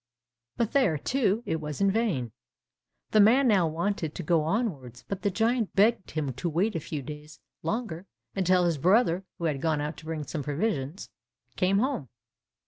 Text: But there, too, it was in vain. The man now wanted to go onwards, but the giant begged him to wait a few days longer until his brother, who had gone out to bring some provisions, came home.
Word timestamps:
But 0.57 0.71
there, 0.71 0.97
too, 0.97 1.43
it 1.45 1.61
was 1.61 1.79
in 1.79 1.91
vain. 1.91 2.31
The 3.11 3.19
man 3.19 3.47
now 3.47 3.67
wanted 3.67 4.15
to 4.15 4.23
go 4.23 4.41
onwards, 4.43 5.05
but 5.07 5.21
the 5.21 5.29
giant 5.29 5.75
begged 5.75 6.09
him 6.09 6.33
to 6.33 6.49
wait 6.49 6.75
a 6.75 6.79
few 6.79 7.03
days 7.03 7.39
longer 7.61 8.07
until 8.35 8.65
his 8.65 8.79
brother, 8.79 9.25
who 9.37 9.43
had 9.45 9.61
gone 9.61 9.79
out 9.79 9.97
to 9.97 10.05
bring 10.05 10.23
some 10.23 10.41
provisions, 10.41 11.11
came 11.55 11.77
home. 11.77 12.09